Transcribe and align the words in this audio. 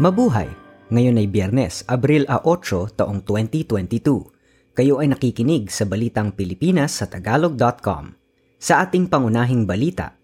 Mabuhay! 0.00 0.48
Ngayon 0.88 1.20
ay 1.20 1.28
Biyernes, 1.28 1.84
Abril 1.84 2.24
8, 2.24 2.96
taong 2.96 3.20
2022. 3.20 4.00
Kayo 4.72 4.96
ay 4.96 5.12
nakikinig 5.12 5.68
sa 5.68 5.84
Balitang 5.84 6.32
Pilipinas 6.32 6.96
sa 6.96 7.04
Tagalog.com. 7.04 8.16
Sa 8.56 8.80
ating 8.80 9.12
pangunahing 9.12 9.68
balita, 9.68 10.16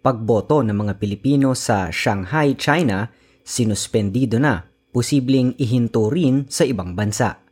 pagboto 0.00 0.64
ng 0.64 0.72
mga 0.72 0.96
Pilipino 0.96 1.52
sa 1.52 1.92
Shanghai, 1.92 2.56
China, 2.56 3.12
sinuspendido 3.44 4.40
na, 4.40 4.64
posibleng 4.88 5.52
ihinto 5.60 6.08
rin 6.08 6.48
sa 6.48 6.64
ibang 6.64 6.96
bansa. 6.96 7.44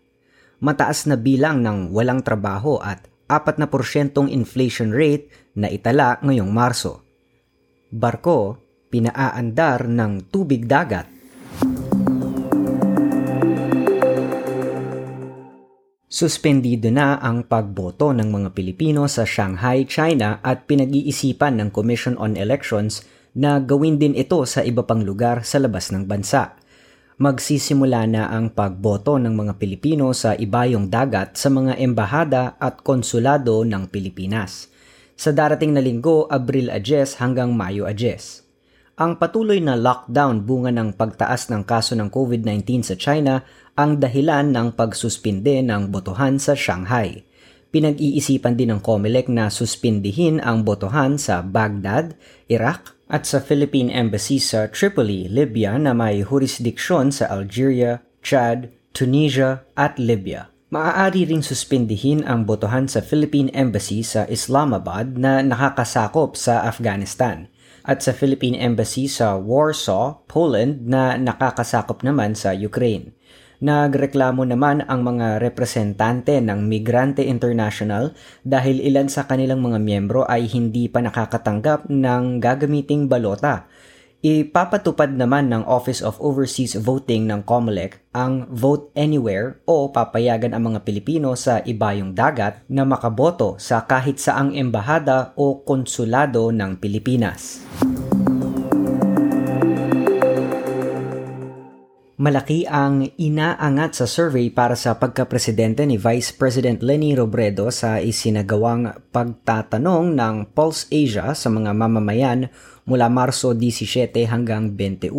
Mataas 0.64 1.04
na 1.04 1.20
bilang 1.20 1.60
ng 1.60 1.92
walang 1.92 2.24
trabaho 2.24 2.80
at 2.80 3.12
4% 3.28 4.16
inflation 4.32 4.88
rate 4.88 5.52
na 5.52 5.68
itala 5.68 6.16
ngayong 6.24 6.48
Marso. 6.48 7.04
Barko, 7.92 8.56
pinaaandar 8.88 9.84
ng 9.84 10.32
tubig 10.32 10.64
dagat. 10.64 11.17
Suspendido 16.08 16.88
na 16.88 17.20
ang 17.20 17.44
pagboto 17.44 18.16
ng 18.16 18.32
mga 18.32 18.56
Pilipino 18.56 19.04
sa 19.12 19.28
Shanghai, 19.28 19.84
China 19.84 20.40
at 20.40 20.64
pinag-iisipan 20.64 21.60
ng 21.60 21.68
Commission 21.68 22.16
on 22.16 22.32
Elections 22.32 23.04
na 23.36 23.60
gawin 23.60 24.00
din 24.00 24.16
ito 24.16 24.40
sa 24.48 24.64
iba 24.64 24.88
pang 24.88 25.04
lugar 25.04 25.44
sa 25.44 25.60
labas 25.60 25.92
ng 25.92 26.08
bansa. 26.08 26.56
Magsisimula 27.20 28.08
na 28.08 28.32
ang 28.32 28.48
pagboto 28.48 29.20
ng 29.20 29.36
mga 29.36 29.60
Pilipino 29.60 30.08
sa 30.16 30.32
ibayong 30.32 30.88
dagat 30.88 31.36
sa 31.36 31.52
mga 31.52 31.76
embahada 31.76 32.56
at 32.56 32.80
konsulado 32.80 33.60
ng 33.68 33.92
Pilipinas. 33.92 34.72
Sa 35.12 35.28
darating 35.28 35.76
na 35.76 35.84
linggo, 35.84 36.24
Abril 36.32 36.72
Ajes 36.72 37.20
hanggang 37.20 37.52
Mayo 37.52 37.84
Ajes. 37.84 38.47
Ang 38.98 39.14
patuloy 39.14 39.62
na 39.62 39.78
lockdown 39.78 40.42
bunga 40.42 40.74
ng 40.74 40.98
pagtaas 40.98 41.54
ng 41.54 41.62
kaso 41.62 41.94
ng 41.94 42.10
COVID-19 42.10 42.82
sa 42.82 42.98
China 42.98 43.46
ang 43.78 44.02
dahilan 44.02 44.50
ng 44.50 44.74
pagsuspinde 44.74 45.62
ng 45.62 45.94
botohan 45.94 46.42
sa 46.42 46.58
Shanghai. 46.58 47.22
Pinag-iisipan 47.70 48.58
din 48.58 48.74
ng 48.74 48.82
COMELEC 48.82 49.30
na 49.30 49.54
suspindihin 49.54 50.42
ang 50.42 50.66
botohan 50.66 51.14
sa 51.14 51.46
Baghdad, 51.46 52.18
Iraq 52.50 52.98
at 53.06 53.22
sa 53.22 53.38
Philippine 53.38 53.94
Embassy 53.94 54.42
sa 54.42 54.66
Tripoli, 54.66 55.30
Libya 55.30 55.78
na 55.78 55.94
may 55.94 56.26
jurisdiksyon 56.26 57.14
sa 57.14 57.30
Algeria, 57.30 58.02
Chad, 58.18 58.74
Tunisia 58.90 59.62
at 59.78 59.94
Libya. 60.02 60.50
Maaari 60.74 61.22
ring 61.22 61.46
suspindihin 61.46 62.26
ang 62.26 62.50
botohan 62.50 62.90
sa 62.90 62.98
Philippine 62.98 63.54
Embassy 63.54 64.02
sa 64.02 64.26
Islamabad 64.26 65.14
na 65.14 65.38
nakakasakop 65.38 66.34
sa 66.34 66.66
Afghanistan 66.66 67.46
at 67.88 68.04
sa 68.04 68.12
Philippine 68.12 68.60
Embassy 68.60 69.08
sa 69.08 69.40
Warsaw, 69.40 70.28
Poland 70.28 70.84
na 70.84 71.16
nakakasakop 71.16 72.04
naman 72.04 72.36
sa 72.36 72.52
Ukraine. 72.52 73.16
Nagreklamo 73.58 74.44
naman 74.46 74.86
ang 74.86 75.02
mga 75.02 75.42
representante 75.42 76.38
ng 76.38 76.68
Migrante 76.68 77.26
International 77.26 78.14
dahil 78.46 78.78
ilan 78.78 79.10
sa 79.10 79.26
kanilang 79.26 79.64
mga 79.64 79.82
miyembro 79.82 80.22
ay 80.28 80.46
hindi 80.46 80.86
pa 80.86 81.02
nakakatanggap 81.02 81.90
ng 81.90 82.38
gagamiting 82.38 83.10
balota. 83.10 83.66
Ipapatupad 84.18 85.14
naman 85.14 85.46
ng 85.46 85.62
Office 85.62 86.02
of 86.02 86.18
Overseas 86.18 86.74
Voting 86.74 87.30
ng 87.30 87.46
COMELEC 87.46 88.02
ang 88.10 88.50
Vote 88.50 88.90
Anywhere 88.98 89.62
o 89.62 89.94
papayagan 89.94 90.58
ang 90.58 90.74
mga 90.74 90.82
Pilipino 90.82 91.38
sa 91.38 91.62
ibayong 91.62 92.18
dagat 92.18 92.66
na 92.66 92.82
makaboto 92.82 93.54
sa 93.62 93.86
kahit 93.86 94.18
saang 94.18 94.58
embahada 94.58 95.38
o 95.38 95.62
konsulado 95.62 96.50
ng 96.50 96.82
Pilipinas. 96.82 97.62
Malaki 102.18 102.66
ang 102.66 103.06
inaangat 103.14 104.02
sa 104.02 104.10
survey 104.10 104.50
para 104.50 104.74
sa 104.74 104.98
pagkapresidente 104.98 105.86
ni 105.86 105.94
Vice 105.94 106.34
President 106.34 106.82
Leni 106.82 107.14
Robredo 107.14 107.70
sa 107.70 108.02
isinagawang 108.02 108.90
pagtatanong 109.14 110.18
ng 110.18 110.50
Pulse 110.50 110.90
Asia 110.90 111.30
sa 111.38 111.46
mga 111.46 111.70
mamamayan 111.70 112.50
mula 112.88 113.12
Marso 113.12 113.52
17 113.52 114.24
hanggang 114.24 114.72
21. 114.72 115.12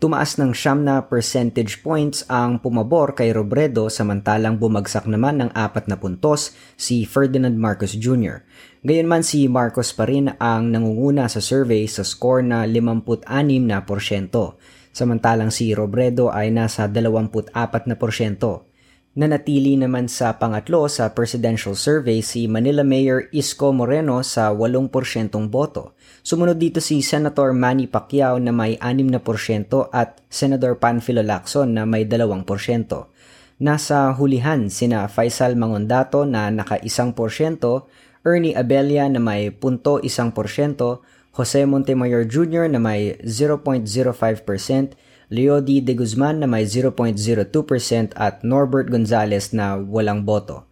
Tumaas 0.00 0.36
ng 0.36 0.52
siyam 0.52 0.84
na 0.84 1.04
percentage 1.04 1.80
points 1.80 2.24
ang 2.28 2.60
pumabor 2.60 3.12
kay 3.16 3.32
Robredo 3.32 3.88
samantalang 3.88 4.56
bumagsak 4.56 5.04
naman 5.08 5.40
ng 5.40 5.50
apat 5.52 5.88
na 5.88 5.96
puntos 5.96 6.56
si 6.76 7.04
Ferdinand 7.08 7.56
Marcos 7.56 7.96
Jr. 7.96 8.44
Gayunman 8.80 9.24
si 9.24 9.44
Marcos 9.48 9.92
pa 9.92 10.08
rin 10.08 10.32
ang 10.40 10.72
nangunguna 10.72 11.28
sa 11.28 11.40
survey 11.40 11.84
sa 11.84 12.04
score 12.04 12.40
na 12.44 12.64
56 12.64 13.28
na 13.64 13.84
porsyento 13.84 14.56
samantalang 14.90 15.54
si 15.54 15.70
Robredo 15.74 16.30
ay 16.30 16.50
nasa 16.50 16.86
24%. 16.90 18.69
Nanatili 19.10 19.74
naman 19.74 20.06
sa 20.06 20.38
pangatlo 20.38 20.86
sa 20.86 21.10
presidential 21.10 21.74
survey 21.74 22.22
si 22.22 22.46
Manila 22.46 22.86
Mayor 22.86 23.26
Isko 23.34 23.74
Moreno 23.74 24.22
sa 24.22 24.54
8% 24.54 24.86
boto. 25.50 25.98
Sumunod 26.22 26.62
dito 26.62 26.78
si 26.78 27.02
Senator 27.02 27.50
Manny 27.50 27.90
Pacquiao 27.90 28.38
na 28.38 28.54
may 28.54 28.78
6% 28.78 29.18
at 29.90 30.22
Senator 30.30 30.78
Panfilo 30.78 31.26
Lacson 31.26 31.74
na 31.74 31.82
may 31.82 32.06
2%. 32.06 32.38
Nasa 33.58 34.14
hulihan 34.14 34.70
sina 34.70 35.10
Faisal 35.10 35.58
Mangondato 35.58 36.22
na 36.22 36.46
naka 36.54 36.78
1%, 36.78 37.10
Ernie 38.22 38.54
Abella 38.54 39.10
na 39.10 39.18
may 39.18 39.50
0.1%, 39.50 40.06
Jose 41.34 41.60
Montemayor 41.66 42.30
Jr. 42.30 42.70
na 42.70 42.78
may 42.78 43.18
0.05%, 43.26 44.94
Leody 45.30 45.78
De 45.78 45.94
Guzman 45.94 46.42
na 46.42 46.50
may 46.50 46.66
0.02% 46.66 47.46
at 48.18 48.42
Norbert 48.42 48.90
Gonzales 48.90 49.54
na 49.54 49.78
walang 49.78 50.26
boto. 50.26 50.66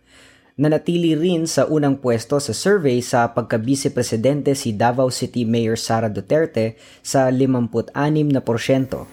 Nanatili 0.59 1.15
rin 1.15 1.47
sa 1.47 1.71
unang 1.71 2.03
pwesto 2.03 2.43
sa 2.43 2.51
survey 2.51 2.99
sa 2.99 3.31
pagka-vice-presidente 3.31 4.59
si 4.59 4.75
Davao 4.75 5.15
City 5.15 5.47
Mayor 5.47 5.79
Sara 5.79 6.11
Duterte 6.11 6.75
sa 7.07 7.31
56%. 7.31 9.07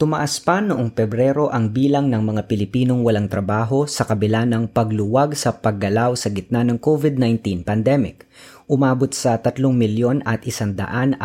Tumaas 0.00 0.40
pa 0.40 0.64
noong 0.64 0.96
Pebrero 0.96 1.52
ang 1.52 1.70
bilang 1.76 2.08
ng 2.08 2.24
mga 2.24 2.48
Pilipinong 2.48 3.04
walang 3.04 3.28
trabaho 3.28 3.84
sa 3.84 4.08
kabila 4.08 4.48
ng 4.48 4.72
pagluwag 4.72 5.36
sa 5.36 5.54
paggalaw 5.54 6.16
sa 6.16 6.32
gitna 6.32 6.64
ng 6.64 6.80
COVID-19 6.80 7.68
pandemic. 7.68 8.24
Umabot 8.70 9.10
sa 9.10 9.42
3 9.42 9.66
milyon 9.66 10.22
at 10.22 10.46
130 10.46 11.18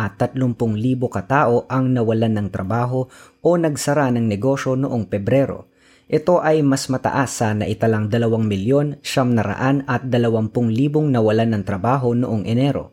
libo 0.74 1.06
katao 1.06 1.62
ang 1.70 1.94
nawalan 1.94 2.34
ng 2.42 2.48
trabaho 2.50 3.06
o 3.38 3.50
nagsara 3.54 4.10
ng 4.10 4.26
negosyo 4.26 4.74
noong 4.74 5.06
Pebrero. 5.06 5.70
Ito 6.10 6.42
ay 6.42 6.66
mas 6.66 6.90
mataas 6.90 7.38
sa 7.38 7.54
naitalang 7.54 8.10
2 8.10 8.18
milyon 8.42 8.98
siyam 8.98 9.30
naraan 9.38 9.86
at 9.86 10.02
20 10.10 10.50
libong 10.74 11.14
nawalan 11.14 11.54
ng 11.54 11.62
trabaho 11.62 12.18
noong 12.18 12.50
Enero. 12.50 12.90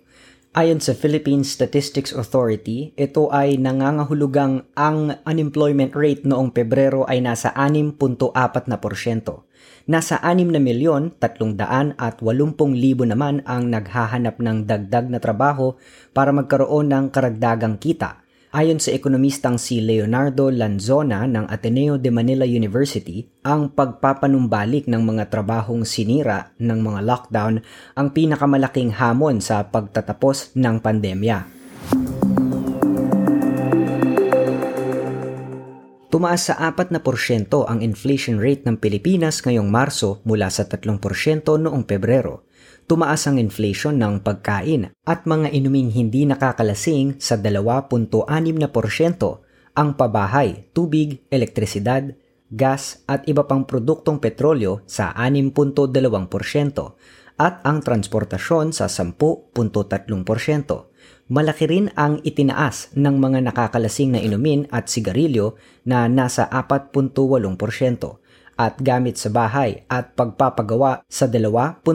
Ayon 0.53 0.77
sa 0.77 0.93
Philippine 0.93 1.41
Statistics 1.41 2.13
Authority, 2.13 2.93
ito 2.93 3.33
ay 3.33 3.57
nangangahulugang 3.57 4.69
ang 4.77 5.17
unemployment 5.25 5.97
rate 5.97 6.29
noong 6.29 6.53
Pebrero 6.53 7.09
ay 7.09 7.25
nasa 7.25 7.49
6.4%. 7.57 7.97
Nasa 9.85 10.17
6 10.21 10.49
na 10.49 10.63
milyon, 10.63 11.15
300 11.19 11.95
at 11.99 12.23
80 12.23 12.55
libo 12.75 13.03
naman 13.03 13.43
ang 13.43 13.67
naghahanap 13.67 14.39
ng 14.39 14.63
dagdag 14.63 15.11
na 15.11 15.19
trabaho 15.19 15.75
para 16.15 16.31
magkaroon 16.31 16.87
ng 16.89 17.05
karagdagang 17.11 17.75
kita 17.77 18.23
Ayon 18.53 18.77
sa 18.77 18.93
ekonomistang 18.93 19.57
si 19.57 19.81
Leonardo 19.81 20.53
Lanzona 20.53 21.25
ng 21.25 21.49
Ateneo 21.49 21.97
de 21.97 22.13
Manila 22.13 22.45
University, 22.45 23.25
ang 23.41 23.73
pagpapanumbalik 23.73 24.85
ng 24.85 25.01
mga 25.01 25.33
trabahong 25.33 25.81
sinira 25.89 26.53
ng 26.61 26.77
mga 26.77 27.01
lockdown 27.01 27.65
ang 27.97 28.13
pinakamalaking 28.13 28.93
hamon 28.93 29.41
sa 29.41 29.65
pagtatapos 29.73 30.53
ng 30.53 30.77
pandemya. 30.85 31.49
Tumaas 36.13 36.53
sa 36.53 36.61
4% 36.61 36.93
ang 37.65 37.81
inflation 37.81 38.37
rate 38.37 38.69
ng 38.69 38.77
Pilipinas 38.77 39.41
ngayong 39.41 39.65
Marso 39.65 40.21
mula 40.29 40.53
sa 40.53 40.69
3% 40.69 40.85
noong 41.41 41.89
Pebrero 41.89 42.45
tumaas 42.87 43.27
ang 43.27 43.39
inflation 43.39 43.99
ng 43.99 44.23
pagkain 44.23 44.91
at 45.07 45.23
mga 45.23 45.51
inuming 45.55 45.91
hindi 45.91 46.27
nakakalasing 46.27 47.19
sa 47.19 47.39
2.6%, 47.39 48.11
ang 49.73 49.97
pabahay, 49.97 50.69
tubig, 50.75 51.25
elektrisidad, 51.33 52.13
gas 52.53 53.01
at 53.09 53.25
iba 53.25 53.49
pang 53.49 53.65
produktong 53.65 54.21
petrolyo 54.21 54.85
sa 54.85 55.09
6.2% 55.17 55.89
at 57.41 57.65
ang 57.65 57.81
transportasyon 57.81 58.69
sa 58.69 58.85
10.3%. 58.85 60.92
Malaki 61.31 61.71
rin 61.71 61.87
ang 61.95 62.19
itinaas 62.27 62.91
ng 62.99 63.15
mga 63.15 63.47
nakakalasing 63.47 64.11
na 64.11 64.19
inumin 64.19 64.67
at 64.75 64.91
sigarilyo 64.91 65.55
na 65.87 66.11
nasa 66.11 66.51
4.8% 66.51 66.91
at 68.59 68.75
gamit 68.83 69.15
sa 69.15 69.31
bahay 69.31 69.87
at 69.87 70.19
pagpapagawa 70.19 71.07
sa 71.07 71.23
2.6%. 71.31 71.87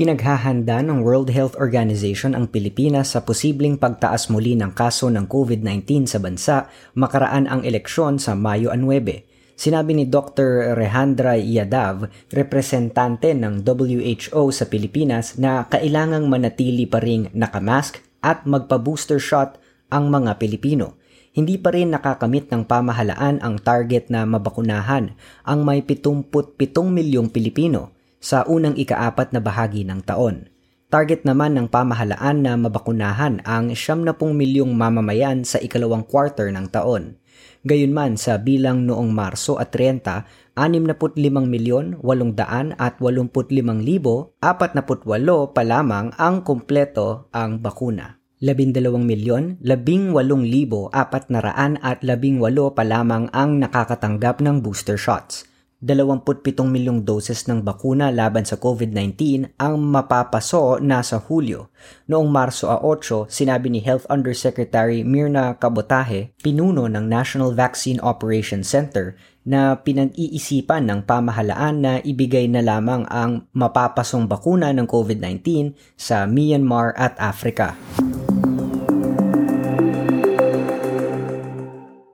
Pinaghahanda 0.00 0.80
ng 0.80 1.04
World 1.06 1.30
Health 1.30 1.54
Organization 1.54 2.34
ang 2.34 2.50
Pilipinas 2.50 3.14
sa 3.14 3.22
posibleng 3.22 3.78
pagtaas 3.78 4.34
muli 4.34 4.58
ng 4.58 4.74
kaso 4.74 5.12
ng 5.12 5.30
COVID-19 5.30 6.10
sa 6.10 6.18
bansa 6.18 6.66
makaraan 6.98 7.46
ang 7.46 7.62
eleksyon 7.62 8.18
sa 8.18 8.34
Mayo 8.34 8.74
9. 8.74 9.29
Sinabi 9.60 9.92
ni 9.92 10.08
Dr. 10.08 10.72
Rehandra 10.72 11.36
Yadav, 11.36 12.08
representante 12.32 13.36
ng 13.36 13.60
WHO 13.60 14.48
sa 14.56 14.64
Pilipinas 14.64 15.36
na 15.36 15.68
kailangang 15.68 16.32
manatili 16.32 16.88
pa 16.88 16.96
ring 16.96 17.28
nakamask 17.36 18.00
at 18.24 18.48
magpa-booster 18.48 19.20
shot 19.20 19.60
ang 19.92 20.08
mga 20.08 20.40
Pilipino. 20.40 20.96
Hindi 21.36 21.60
pa 21.60 21.76
rin 21.76 21.92
nakakamit 21.92 22.48
ng 22.48 22.64
pamahalaan 22.64 23.44
ang 23.44 23.60
target 23.60 24.08
na 24.08 24.24
mabakunahan 24.24 25.12
ang 25.44 25.60
may 25.60 25.84
77 25.84 26.56
milyong 26.72 27.28
Pilipino 27.28 27.92
sa 28.16 28.48
unang 28.48 28.80
ikaapat 28.80 29.36
na 29.36 29.44
bahagi 29.44 29.84
ng 29.84 30.00
taon. 30.08 30.48
Target 30.88 31.28
naman 31.28 31.60
ng 31.60 31.68
pamahalaan 31.68 32.48
na 32.48 32.56
mabakunahan 32.56 33.44
ang 33.44 33.76
70 33.76 34.08
milyong 34.24 34.72
mamamayan 34.72 35.44
sa 35.44 35.60
ikalawang 35.60 36.08
quarter 36.08 36.48
ng 36.48 36.64
taon. 36.72 37.19
Gayunman 37.60 38.16
sa 38.16 38.40
bilang 38.40 38.88
noong 38.88 39.12
Marso 39.12 39.60
at 39.60 39.76
30, 39.76 40.56
65 40.56 41.44
milyon 41.44 42.00
800 42.00 42.72
at 42.80 42.96
85 42.96 43.84
libo 43.84 44.32
48 44.40 45.52
pa 45.52 45.62
lamang 45.64 46.08
ang 46.16 46.40
kumpleto 46.40 47.28
ang 47.36 47.60
bakuna. 47.60 48.16
12 48.40 48.72
milyon 49.04 49.60
18 49.60 50.16
libo 50.48 50.88
400 50.88 51.76
at 51.84 52.00
18 52.00 52.40
pa 52.72 52.84
lamang 52.88 53.28
ang 53.28 53.60
nakakatanggap 53.60 54.40
ng 54.40 54.64
booster 54.64 54.96
shots. 54.96 55.49
27 55.80 56.60
milyong 56.68 57.08
doses 57.08 57.48
ng 57.48 57.64
bakuna 57.64 58.12
laban 58.12 58.44
sa 58.44 58.60
COVID-19 58.60 59.48
ang 59.56 59.80
mapapaso 59.80 60.76
na 60.76 61.00
sa 61.00 61.16
Hulyo. 61.16 61.72
Noong 62.04 62.28
Marso 62.28 62.68
8, 62.68 63.32
sinabi 63.32 63.72
ni 63.72 63.80
Health 63.80 64.04
Undersecretary 64.12 65.00
Mirna 65.00 65.56
Kabotahe, 65.56 66.36
pinuno 66.44 66.84
ng 66.84 67.08
National 67.08 67.56
Vaccine 67.56 67.96
Operations 68.04 68.68
Center, 68.68 69.16
na 69.40 69.72
pinag-iisipan 69.80 70.84
ng 70.84 71.00
pamahalaan 71.08 71.80
na 71.80 71.92
ibigay 72.04 72.44
na 72.44 72.60
lamang 72.60 73.08
ang 73.08 73.48
mapapasong 73.56 74.28
bakuna 74.28 74.76
ng 74.76 74.84
COVID-19 74.84 75.72
sa 75.96 76.28
Myanmar 76.28 76.92
at 76.92 77.16
Africa. 77.16 77.72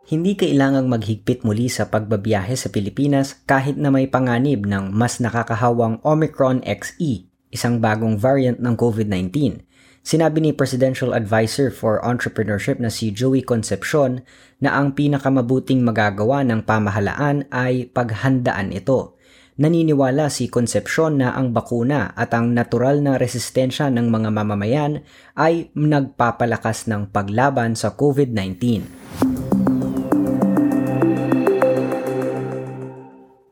Hindi 0.06 0.38
kailangang 0.38 0.86
maghigpit 0.86 1.42
muli 1.42 1.66
sa 1.66 1.90
pagbabiyahe 1.90 2.54
sa 2.54 2.70
Pilipinas 2.70 3.42
kahit 3.42 3.74
na 3.74 3.90
may 3.90 4.06
panganib 4.06 4.62
ng 4.62 4.94
mas 4.94 5.18
nakakahawang 5.18 5.98
Omicron 6.06 6.62
XE, 6.62 7.26
isang 7.50 7.82
bagong 7.82 8.14
variant 8.14 8.62
ng 8.62 8.78
COVID-19. 8.78 9.66
Sinabi 10.06 10.38
ni 10.38 10.54
Presidential 10.54 11.10
Advisor 11.10 11.74
for 11.74 11.98
Entrepreneurship 12.06 12.78
na 12.78 12.86
si 12.86 13.10
Joey 13.10 13.42
Concepcion 13.42 14.22
na 14.62 14.78
ang 14.78 14.94
pinakamabuting 14.94 15.82
magagawa 15.82 16.46
ng 16.46 16.62
pamahalaan 16.62 17.50
ay 17.50 17.90
paghandaan 17.90 18.70
ito. 18.70 19.18
Naniniwala 19.58 20.30
si 20.30 20.46
Concepcion 20.46 21.18
na 21.18 21.34
ang 21.34 21.50
bakuna 21.50 22.14
at 22.14 22.30
ang 22.30 22.54
natural 22.54 23.02
na 23.02 23.18
resistensya 23.18 23.90
ng 23.90 24.06
mga 24.06 24.30
mamamayan 24.30 25.02
ay 25.34 25.74
nagpapalakas 25.74 26.86
ng 26.86 27.10
paglaban 27.10 27.74
sa 27.74 27.90
COVID-19. 27.98 29.55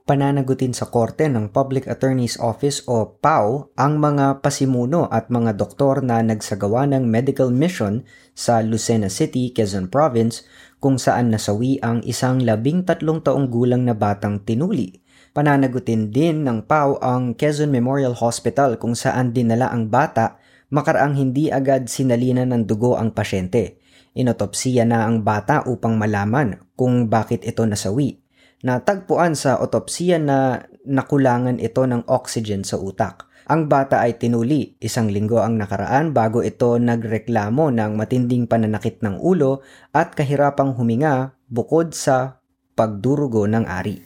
Pananagutin 0.04 0.76
sa 0.76 0.92
korte 0.92 1.24
ng 1.32 1.48
Public 1.48 1.88
Attorney's 1.88 2.36
Office 2.36 2.84
o 2.84 3.16
PAO 3.24 3.72
ang 3.72 3.96
mga 3.96 4.44
pasimuno 4.44 5.08
at 5.08 5.32
mga 5.32 5.56
doktor 5.56 6.04
na 6.04 6.20
nagsagawa 6.20 6.84
ng 6.92 7.08
medical 7.08 7.48
mission 7.48 8.04
sa 8.36 8.60
Lucena 8.60 9.08
City, 9.08 9.48
Quezon 9.56 9.88
Province 9.88 10.44
kung 10.76 11.00
saan 11.00 11.32
nasawi 11.32 11.80
ang 11.80 12.04
isang 12.04 12.44
labing 12.44 12.84
tatlong 12.84 13.24
taong 13.24 13.48
gulang 13.48 13.88
na 13.88 13.96
batang 13.96 14.44
tinuli. 14.44 15.00
Pananagutin 15.32 16.12
din 16.12 16.44
ng 16.44 16.68
PAO 16.68 17.00
ang 17.00 17.32
Quezon 17.32 17.72
Memorial 17.72 18.12
Hospital 18.12 18.76
kung 18.76 18.92
saan 18.92 19.32
dinala 19.32 19.72
ang 19.72 19.88
bata 19.88 20.36
makaraang 20.68 21.16
hindi 21.16 21.48
agad 21.48 21.88
sinalina 21.88 22.44
ng 22.44 22.68
dugo 22.68 23.00
ang 23.00 23.16
pasyente. 23.16 23.80
Inotopsiya 24.12 24.84
na 24.84 25.08
ang 25.08 25.24
bata 25.24 25.64
upang 25.64 25.96
malaman 25.96 26.60
kung 26.76 27.08
bakit 27.08 27.40
ito 27.48 27.64
nasawi 27.64 28.24
Natagpuan 28.64 29.37
sa 29.37 29.61
otopsiya 29.61 30.16
na 30.16 30.56
nakulangan 30.88 31.61
ito 31.61 31.84
ng 31.84 32.08
oxygen 32.08 32.64
sa 32.64 32.81
utak. 32.81 33.28
Ang 33.44 33.69
bata 33.69 34.00
ay 34.00 34.16
tinuli 34.16 34.81
isang 34.81 35.12
linggo 35.12 35.44
ang 35.44 35.61
nakaraan 35.61 36.16
bago 36.16 36.40
ito 36.40 36.81
nagreklamo 36.81 37.69
ng 37.69 37.93
matinding 37.93 38.49
pananakit 38.49 39.05
ng 39.05 39.20
ulo 39.20 39.61
at 39.93 40.16
kahirapang 40.16 40.72
huminga 40.81 41.37
bukod 41.44 41.93
sa 41.93 42.40
pagdurugo 42.72 43.44
ng 43.44 43.69
ari. 43.69 44.00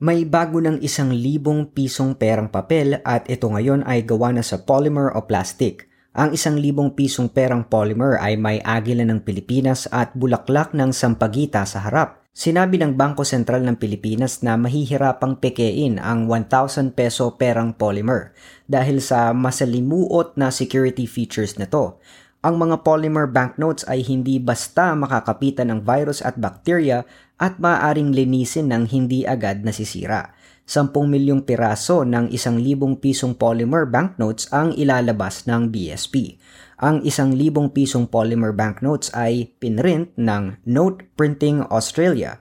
May 0.00 0.24
bago 0.24 0.64
ng 0.64 0.80
isang 0.80 1.12
libong 1.12 1.76
pisong 1.76 2.16
perang 2.16 2.48
papel 2.48 3.04
at 3.04 3.28
ito 3.28 3.52
ngayon 3.52 3.84
ay 3.84 4.08
gawa 4.08 4.32
na 4.32 4.40
sa 4.40 4.64
polymer 4.64 5.12
o 5.12 5.28
plastic. 5.28 5.89
Ang 6.10 6.34
isang 6.34 6.58
libong 6.58 6.98
pisong 6.98 7.30
perang 7.30 7.62
polymer 7.62 8.18
ay 8.18 8.34
may 8.34 8.58
agila 8.66 9.06
ng 9.06 9.22
Pilipinas 9.22 9.86
at 9.94 10.10
bulaklak 10.18 10.74
ng 10.74 10.90
sampagita 10.90 11.62
sa 11.62 11.86
harap. 11.86 12.26
Sinabi 12.34 12.82
ng 12.82 12.98
Bangko 12.98 13.22
Sentral 13.22 13.62
ng 13.62 13.78
Pilipinas 13.78 14.42
na 14.42 14.58
mahihirapang 14.58 15.38
pekein 15.38 16.02
ang 16.02 16.26
1,000 16.26 16.98
peso 16.98 17.38
perang 17.38 17.70
polymer 17.70 18.34
dahil 18.66 18.98
sa 18.98 19.30
masalimuot 19.30 20.34
na 20.34 20.50
security 20.50 21.06
features 21.06 21.54
nito. 21.62 22.02
Ang 22.42 22.58
mga 22.58 22.82
polymer 22.82 23.30
banknotes 23.30 23.86
ay 23.86 24.02
hindi 24.02 24.42
basta 24.42 24.98
makakapitan 24.98 25.70
ng 25.70 25.80
virus 25.86 26.26
at 26.26 26.34
bacteria 26.34 27.06
at 27.38 27.62
maaaring 27.62 28.10
linisin 28.10 28.66
ng 28.74 28.90
hindi 28.90 29.22
agad 29.22 29.62
nasisira. 29.62 30.34
10 30.70 30.94
milyong 30.94 31.42
piraso 31.42 32.06
ng 32.06 32.30
1,000 32.30 33.02
pisong 33.02 33.34
polymer 33.34 33.90
banknotes 33.90 34.46
ang 34.54 34.70
ilalabas 34.78 35.50
ng 35.50 35.66
BSP. 35.66 36.38
Ang 36.78 37.02
1,000 37.02 37.74
pisong 37.74 38.06
polymer 38.06 38.54
banknotes 38.54 39.10
ay 39.10 39.50
pinrint 39.58 40.14
ng 40.14 40.62
Note 40.70 41.10
Printing 41.18 41.66
Australia. 41.66 42.38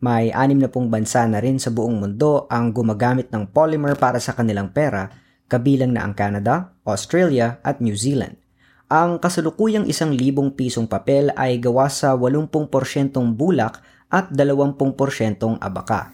May 0.00 0.32
anim 0.32 0.64
na 0.64 0.72
pong 0.72 0.88
bansa 0.88 1.28
na 1.28 1.44
rin 1.44 1.60
sa 1.60 1.68
buong 1.68 2.00
mundo 2.00 2.48
ang 2.48 2.72
gumagamit 2.72 3.28
ng 3.28 3.52
polymer 3.52 4.00
para 4.00 4.16
sa 4.16 4.32
kanilang 4.32 4.72
pera, 4.72 5.12
kabilang 5.44 5.92
na 5.92 6.08
ang 6.08 6.16
Canada, 6.16 6.72
Australia 6.88 7.60
at 7.60 7.84
New 7.84 7.94
Zealand. 7.94 8.40
Ang 8.88 9.20
kasalukuyang 9.20 9.84
isang 9.84 10.16
libong 10.16 10.56
pisong 10.56 10.88
papel 10.88 11.28
ay 11.36 11.60
gawa 11.60 11.92
sa 11.92 12.16
80% 12.16 13.12
bulak 13.36 13.84
at 14.08 14.32
20% 14.32 14.64
abaka. 15.60 16.12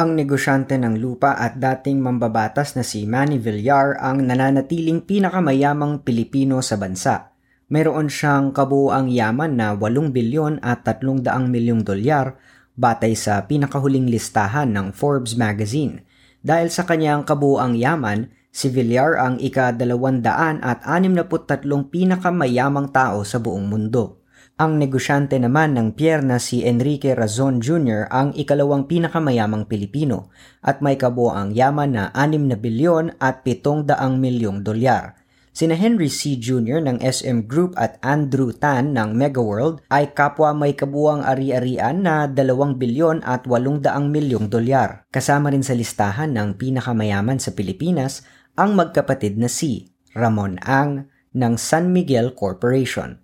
Ang 0.00 0.16
negosyante 0.16 0.80
ng 0.80 0.96
lupa 0.96 1.36
at 1.36 1.60
dating 1.60 2.00
mambabatas 2.00 2.72
na 2.72 2.80
si 2.80 3.04
Manny 3.04 3.36
Villar 3.36 4.00
ang 4.00 4.24
nananatiling 4.24 5.04
pinakamayamang 5.04 6.00
Pilipino 6.08 6.64
sa 6.64 6.80
bansa. 6.80 7.36
Meron 7.68 8.08
siyang 8.08 8.56
kabuoang 8.56 9.12
yaman 9.12 9.60
na 9.60 9.76
8 9.76 10.08
bilyon 10.08 10.56
at 10.64 10.88
300 10.88 11.28
milyong 11.52 11.84
dolyar 11.84 12.40
batay 12.80 13.12
sa 13.12 13.44
pinakahuling 13.44 14.08
listahan 14.08 14.72
ng 14.72 14.96
Forbes 14.96 15.36
magazine. 15.36 16.00
Dahil 16.40 16.72
sa 16.72 16.88
kanyang 16.88 17.28
kabuoang 17.28 17.76
yaman, 17.76 18.32
si 18.48 18.72
Villar 18.72 19.20
ang 19.20 19.36
ika-200 19.36 20.64
at 20.64 20.80
63 20.80 21.60
pinakamayamang 21.92 22.88
tao 22.88 23.20
sa 23.20 23.36
buong 23.36 23.68
mundo. 23.68 24.19
Ang 24.60 24.76
negosyante 24.76 25.40
naman 25.40 25.72
ng 25.72 25.96
Pierre 25.96 26.20
na 26.20 26.36
si 26.36 26.68
Enrique 26.68 27.16
Razon 27.16 27.64
Jr. 27.64 28.12
ang 28.12 28.36
ikalawang 28.36 28.84
pinakamayamang 28.84 29.64
Pilipino 29.64 30.28
at 30.60 30.84
may 30.84 31.00
kabuoang 31.00 31.56
yaman 31.56 31.96
na 31.96 32.04
6 32.12 32.44
na 32.44 32.60
bilyon 32.60 33.16
at 33.24 33.40
700 33.40 34.20
milyong 34.20 34.60
dolyar. 34.60 35.16
Sina 35.56 35.72
Henry 35.80 36.12
C. 36.12 36.36
Jr. 36.36 36.84
ng 36.84 37.00
SM 37.00 37.48
Group 37.48 37.72
at 37.80 37.96
Andrew 38.04 38.52
Tan 38.52 38.92
ng 38.92 39.16
Megaworld 39.16 39.80
ay 39.88 40.12
kapwa 40.12 40.52
may 40.52 40.76
kabuang 40.76 41.24
ari-arian 41.24 42.04
na 42.04 42.28
2 42.28 42.76
bilyon 42.76 43.24
at 43.24 43.48
800 43.48 43.80
milyong 44.12 44.52
dolyar. 44.52 45.08
Kasama 45.08 45.56
rin 45.56 45.64
sa 45.64 45.72
listahan 45.72 46.36
ng 46.36 46.60
pinakamayaman 46.60 47.40
sa 47.40 47.56
Pilipinas 47.56 48.28
ang 48.60 48.76
magkapatid 48.76 49.40
na 49.40 49.48
si 49.48 49.88
Ramon 50.12 50.60
Ang 50.60 51.08
ng 51.32 51.56
San 51.56 51.96
Miguel 51.96 52.36
Corporation. 52.36 53.19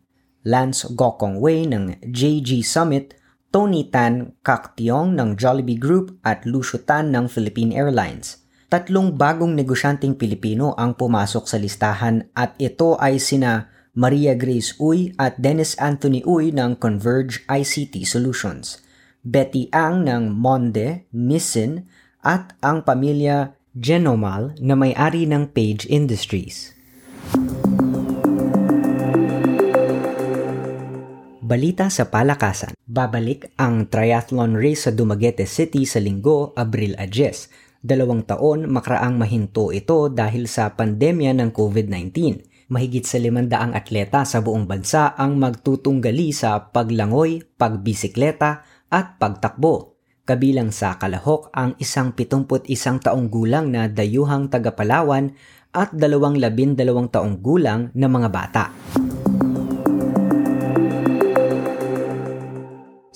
Lance 0.47 0.87
Gokong 0.95 1.43
Wei 1.43 1.67
ng 1.67 1.99
JG 2.07 2.63
Summit, 2.63 3.19
Tony 3.51 3.91
Tan 3.91 4.39
Kaktiong 4.47 5.19
ng 5.19 5.35
Jollibee 5.35 5.81
Group 5.81 6.23
at 6.23 6.47
Lucio 6.47 6.79
Tan 6.79 7.11
ng 7.11 7.27
Philippine 7.27 7.75
Airlines. 7.75 8.47
Tatlong 8.71 9.15
bagong 9.15 9.55
negosyanteng 9.59 10.15
Pilipino 10.15 10.75
ang 10.79 10.95
pumasok 10.95 11.47
sa 11.47 11.59
listahan 11.59 12.31
at 12.35 12.55
ito 12.63 12.95
ay 12.99 13.19
sina 13.19 13.71
Maria 13.97 14.35
Grace 14.37 14.75
Uy 14.79 15.15
at 15.17 15.39
Dennis 15.41 15.75
Anthony 15.83 16.23
Uy 16.27 16.55
ng 16.55 16.79
Converge 16.79 17.43
ICT 17.49 18.07
Solutions, 18.07 18.83
Betty 19.23 19.73
Ang 19.73 20.07
ng 20.07 20.35
Monde, 20.35 21.09
Nissin 21.15 21.87
at 22.23 22.55
ang 22.63 22.83
pamilya 22.85 23.55
Genomal 23.73 24.57
na 24.61 24.75
may-ari 24.77 25.25
ng 25.31 25.53
Page 25.53 25.89
Industries. 25.89 26.77
Balita 31.47 31.87
sa 31.95 32.11
palakasan. 32.11 32.75
Babalik 32.75 33.55
ang 33.55 33.87
triathlon 33.87 34.59
race 34.59 34.83
sa 34.83 34.91
Dumaguete 34.91 35.47
City 35.47 35.87
sa 35.87 36.03
linggo, 36.03 36.51
Abril 36.59 36.99
10. 36.99 37.87
Dalawang 37.87 38.27
taon 38.27 38.67
makaraang 38.67 39.15
mahinto 39.15 39.71
ito 39.71 40.11
dahil 40.11 40.51
sa 40.51 40.75
pandemya 40.75 41.39
ng 41.39 41.55
COVID-19. 41.55 42.11
Mahigit 42.67 43.07
sa 43.07 43.23
limandaang 43.23 43.79
atleta 43.79 44.27
sa 44.27 44.43
buong 44.43 44.67
bansa 44.67 45.15
ang 45.15 45.39
magtutunggali 45.39 46.35
sa 46.35 46.67
paglangoy, 46.75 47.47
pagbisikleta 47.55 48.67
at 48.91 49.15
pagtakbo. 49.23 50.03
Kabilang 50.27 50.75
sa 50.75 50.99
kalahok 50.99 51.55
ang 51.55 51.79
isang 51.79 52.11
71 52.11 53.07
taong 53.07 53.31
gulang 53.31 53.71
na 53.71 53.87
dayuhang 53.87 54.51
taga-Palawan 54.51 55.31
at 55.71 55.95
dalawang 55.95 56.43
labindalawang 56.43 57.07
taong 57.07 57.39
gulang 57.39 57.95
na 57.95 58.11
mga 58.11 58.35
bata. 58.35 58.65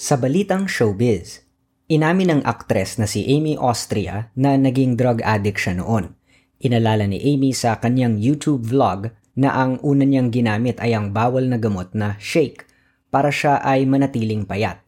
Sa 0.01 0.17
balitang 0.17 0.65
showbiz, 0.65 1.45
inamin 1.85 2.33
ng 2.33 2.43
aktres 2.49 2.97
na 2.97 3.05
si 3.05 3.21
Amy 3.37 3.61
Austria 3.61 4.33
na 4.33 4.57
naging 4.57 4.97
drug 4.97 5.21
addict 5.21 5.61
siya 5.61 5.77
noon. 5.77 6.17
Inalala 6.57 7.05
ni 7.05 7.21
Amy 7.21 7.53
sa 7.53 7.77
kanyang 7.77 8.17
YouTube 8.17 8.65
vlog 8.65 9.13
na 9.37 9.53
ang 9.53 9.77
una 9.85 10.09
niyang 10.09 10.33
ginamit 10.33 10.81
ay 10.81 10.97
ang 10.97 11.13
bawal 11.13 11.53
na 11.53 11.61
gamot 11.61 11.93
na 11.93 12.17
shake 12.17 12.65
para 13.13 13.29
siya 13.29 13.61
ay 13.61 13.85
manatiling 13.85 14.49
payat. 14.49 14.81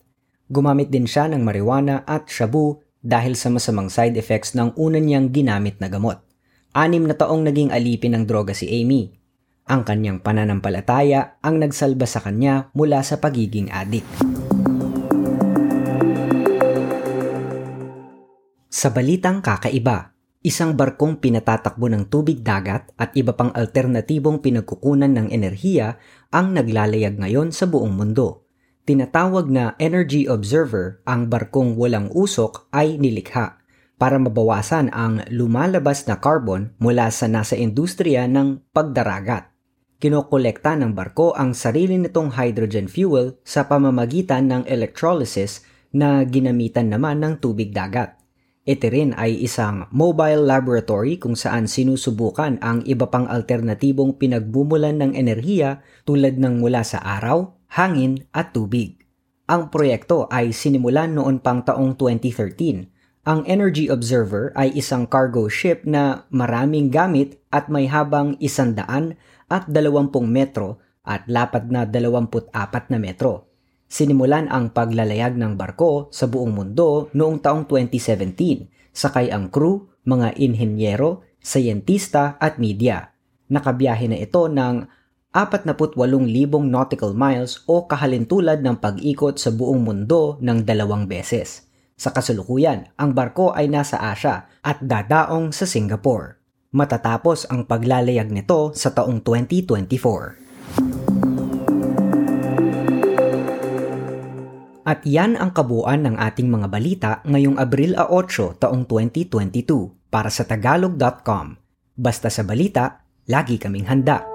Gumamit 0.48 0.88
din 0.88 1.04
siya 1.04 1.28
ng 1.28 1.44
marijuana 1.44 2.08
at 2.08 2.32
shabu 2.32 2.80
dahil 3.04 3.36
sa 3.36 3.52
masamang 3.52 3.92
side 3.92 4.16
effects 4.16 4.56
ng 4.56 4.72
una 4.80 4.96
niyang 4.96 5.28
ginamit 5.28 5.76
na 5.76 5.92
gamot. 5.92 6.24
Anim 6.72 7.04
na 7.04 7.12
taong 7.12 7.44
naging 7.44 7.68
alipin 7.68 8.16
ng 8.16 8.24
droga 8.24 8.56
si 8.56 8.64
Amy. 8.80 9.12
Ang 9.68 9.84
kanyang 9.84 10.24
pananampalataya 10.24 11.36
ang 11.44 11.60
nagsalba 11.60 12.08
sa 12.08 12.24
kanya 12.24 12.72
mula 12.72 13.04
sa 13.04 13.20
pagiging 13.20 13.68
addict. 13.68 14.08
Sa 18.72 18.88
balitang 18.88 19.44
kakaiba, 19.44 20.16
isang 20.40 20.72
barkong 20.72 21.20
pinatatakbo 21.20 21.92
ng 21.92 22.08
tubig 22.08 22.40
dagat 22.40 22.88
at 22.96 23.12
iba 23.12 23.36
pang 23.36 23.52
alternatibong 23.52 24.40
pinagkukunan 24.40 25.12
ng 25.12 25.28
enerhiya 25.28 26.00
ang 26.32 26.56
naglalayag 26.56 27.20
ngayon 27.20 27.52
sa 27.52 27.68
buong 27.68 27.92
mundo. 27.92 28.48
Tinatawag 28.88 29.52
na 29.52 29.76
Energy 29.76 30.24
Observer 30.24 31.04
ang 31.04 31.28
barkong 31.28 31.76
walang 31.76 32.08
usok 32.16 32.72
ay 32.72 32.96
nilikha 32.96 33.60
para 34.00 34.16
mabawasan 34.16 34.88
ang 34.88 35.20
lumalabas 35.28 36.08
na 36.08 36.16
carbon 36.16 36.72
mula 36.80 37.12
sa 37.12 37.28
nasa 37.28 37.52
industriya 37.60 38.24
ng 38.24 38.72
pagdaragat. 38.72 39.52
Kinokolekta 40.00 40.80
ng 40.80 40.96
barko 40.96 41.36
ang 41.36 41.52
sarili 41.52 42.00
nitong 42.00 42.40
hydrogen 42.40 42.88
fuel 42.88 43.36
sa 43.44 43.68
pamamagitan 43.68 44.48
ng 44.48 44.62
electrolysis 44.64 45.60
na 45.92 46.24
ginamitan 46.24 46.88
naman 46.88 47.20
ng 47.20 47.36
tubig 47.36 47.68
dagat. 47.68 48.21
Ito 48.62 48.94
rin 48.94 49.10
ay 49.18 49.42
isang 49.42 49.90
mobile 49.90 50.46
laboratory 50.46 51.18
kung 51.18 51.34
saan 51.34 51.66
sinusubukan 51.66 52.62
ang 52.62 52.86
iba 52.86 53.10
pang 53.10 53.26
alternatibong 53.26 54.14
pinagbumulan 54.22 55.02
ng 55.02 55.18
enerhiya 55.18 55.82
tulad 56.06 56.38
ng 56.38 56.62
mula 56.62 56.86
sa 56.86 57.02
araw, 57.02 57.58
hangin 57.74 58.22
at 58.30 58.54
tubig. 58.54 59.02
Ang 59.50 59.66
proyekto 59.74 60.30
ay 60.30 60.54
sinimulan 60.54 61.10
noon 61.10 61.42
pang 61.42 61.66
taong 61.66 61.98
2013. 61.98 63.26
Ang 63.26 63.42
Energy 63.50 63.90
Observer 63.90 64.54
ay 64.54 64.70
isang 64.78 65.10
cargo 65.10 65.50
ship 65.50 65.82
na 65.82 66.30
maraming 66.30 66.86
gamit 66.86 67.42
at 67.50 67.66
may 67.66 67.90
habang 67.90 68.38
isandaan 68.38 69.18
at 69.50 69.66
dalawampung 69.66 70.30
metro 70.30 70.78
at 71.02 71.26
lapad 71.26 71.66
na 71.66 71.82
24 71.82 72.54
na 72.94 72.98
metro. 73.02 73.51
Sinimulan 73.92 74.48
ang 74.48 74.72
paglalayag 74.72 75.36
ng 75.36 75.60
barko 75.60 76.08
sa 76.08 76.24
buong 76.24 76.56
mundo 76.56 77.12
noong 77.12 77.44
taong 77.44 77.68
2017, 77.68 78.72
sakay 78.88 79.28
ang 79.28 79.52
crew, 79.52 79.84
mga 80.08 80.32
inhenyero, 80.40 81.20
sayentista 81.44 82.40
at 82.40 82.56
media. 82.56 83.12
Nakabiyahe 83.52 84.08
na 84.08 84.16
ito 84.16 84.48
ng 84.48 84.88
48,000 85.36 85.92
nautical 86.72 87.12
miles 87.12 87.60
o 87.68 87.84
kahalintulad 87.84 88.64
ng 88.64 88.80
pag-ikot 88.80 89.36
sa 89.36 89.52
buong 89.52 89.84
mundo 89.84 90.40
ng 90.40 90.64
dalawang 90.64 91.04
beses. 91.04 91.68
Sa 91.92 92.16
kasalukuyan, 92.16 92.88
ang 92.96 93.12
barko 93.12 93.52
ay 93.52 93.68
nasa 93.68 94.00
Asia 94.00 94.48
at 94.64 94.80
dadaong 94.80 95.52
sa 95.52 95.68
Singapore. 95.68 96.40
Matatapos 96.72 97.44
ang 97.52 97.68
paglalayag 97.68 98.32
nito 98.32 98.72
sa 98.72 98.88
taong 98.96 99.20
2024. 99.20 100.41
At 104.82 105.06
yan 105.06 105.38
ang 105.38 105.54
kabuuan 105.54 106.02
ng 106.02 106.16
ating 106.18 106.50
mga 106.50 106.66
balita 106.66 107.10
ngayong 107.22 107.54
Abril 107.54 107.94
8 107.94 108.58
taong 108.58 108.82
2022 108.90 110.10
para 110.10 110.26
sa 110.26 110.42
tagalog.com. 110.42 111.54
Basta 111.94 112.26
sa 112.26 112.42
balita, 112.42 113.06
lagi 113.30 113.62
kaming 113.62 113.86
handa. 113.86 114.31